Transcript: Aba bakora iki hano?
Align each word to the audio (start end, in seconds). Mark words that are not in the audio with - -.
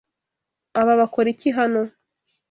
Aba 0.79 0.93
bakora 1.01 1.27
iki 1.33 1.49
hano? 1.57 1.81